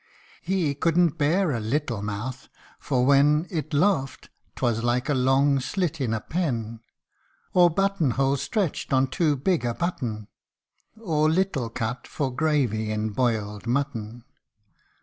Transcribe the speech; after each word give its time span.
He 0.41 0.73
couldn't 0.73 1.19
bear 1.19 1.51
a 1.51 1.59
little 1.59 2.01
mouth, 2.01 2.49
for 2.79 3.05
when 3.05 3.45
It 3.51 3.71
laughed, 3.71 4.31
'twas 4.55 4.81
like 4.83 5.09
a 5.09 5.13
long 5.13 5.59
slit 5.59 6.01
in 6.01 6.11
a 6.11 6.19
pen; 6.19 6.79
Or 7.53 7.69
button 7.69 8.09
hole 8.17 8.35
stretched 8.37 8.91
on 8.93 9.05
too 9.09 9.35
big 9.35 9.63
a 9.63 9.75
button; 9.75 10.27
Or 10.99 11.29
little 11.29 11.69
cut 11.69 12.07
for 12.07 12.35
gravy 12.35 12.89
in 12.91 13.11
boiled 13.11 13.67
mutton. 13.67 14.23